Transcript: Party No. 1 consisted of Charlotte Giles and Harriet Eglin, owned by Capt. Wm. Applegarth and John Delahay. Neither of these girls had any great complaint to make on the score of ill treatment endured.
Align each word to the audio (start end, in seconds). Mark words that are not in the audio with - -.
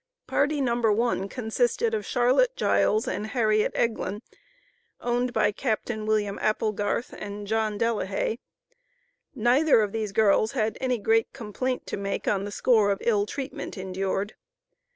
Party 0.25 0.61
No. 0.61 0.81
1 0.81 1.29
consisted 1.29 1.93
of 1.93 2.07
Charlotte 2.07 2.55
Giles 2.55 3.07
and 3.07 3.27
Harriet 3.27 3.71
Eglin, 3.75 4.23
owned 4.99 5.31
by 5.31 5.51
Capt. 5.51 5.89
Wm. 5.91 6.39
Applegarth 6.39 7.13
and 7.13 7.45
John 7.45 7.77
Delahay. 7.77 8.39
Neither 9.35 9.81
of 9.81 9.91
these 9.91 10.11
girls 10.11 10.53
had 10.53 10.75
any 10.81 10.97
great 10.97 11.31
complaint 11.33 11.85
to 11.85 11.97
make 11.97 12.27
on 12.27 12.45
the 12.45 12.51
score 12.51 12.89
of 12.89 12.97
ill 13.05 13.27
treatment 13.27 13.77
endured. 13.77 14.33